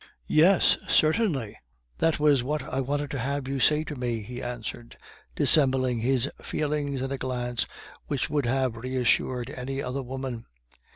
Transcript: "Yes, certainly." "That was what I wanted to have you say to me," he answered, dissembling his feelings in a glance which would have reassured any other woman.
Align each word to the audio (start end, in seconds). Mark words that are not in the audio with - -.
"Yes, 0.25 0.79
certainly." 0.87 1.59
"That 1.99 2.19
was 2.19 2.41
what 2.41 2.63
I 2.63 2.81
wanted 2.81 3.11
to 3.11 3.19
have 3.19 3.47
you 3.47 3.59
say 3.59 3.83
to 3.83 3.95
me," 3.95 4.23
he 4.23 4.41
answered, 4.41 4.97
dissembling 5.35 5.99
his 5.99 6.27
feelings 6.41 7.03
in 7.03 7.11
a 7.11 7.19
glance 7.19 7.67
which 8.07 8.27
would 8.27 8.47
have 8.47 8.77
reassured 8.77 9.51
any 9.51 9.79
other 9.79 10.01
woman. 10.01 10.47